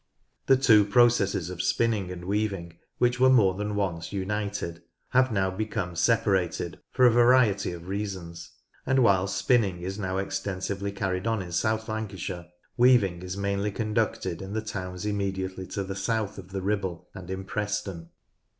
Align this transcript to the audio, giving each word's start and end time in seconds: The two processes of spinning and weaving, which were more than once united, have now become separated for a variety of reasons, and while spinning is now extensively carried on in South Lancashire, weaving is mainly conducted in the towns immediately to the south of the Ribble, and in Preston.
The 0.47 0.57
two 0.57 0.83
processes 0.83 1.51
of 1.51 1.61
spinning 1.61 2.09
and 2.09 2.25
weaving, 2.25 2.73
which 2.97 3.19
were 3.19 3.29
more 3.29 3.53
than 3.53 3.75
once 3.75 4.11
united, 4.11 4.81
have 5.09 5.31
now 5.31 5.51
become 5.51 5.95
separated 5.95 6.79
for 6.89 7.05
a 7.05 7.11
variety 7.11 7.71
of 7.71 7.87
reasons, 7.87 8.49
and 8.83 9.03
while 9.03 9.27
spinning 9.27 9.83
is 9.83 9.99
now 9.99 10.17
extensively 10.17 10.91
carried 10.91 11.27
on 11.27 11.43
in 11.43 11.51
South 11.51 11.87
Lancashire, 11.87 12.47
weaving 12.77 13.21
is 13.21 13.37
mainly 13.37 13.71
conducted 13.71 14.41
in 14.41 14.53
the 14.53 14.61
towns 14.63 15.05
immediately 15.05 15.67
to 15.67 15.83
the 15.83 15.95
south 15.95 16.39
of 16.39 16.49
the 16.51 16.63
Ribble, 16.63 17.07
and 17.13 17.29
in 17.29 17.43
Preston. 17.45 18.09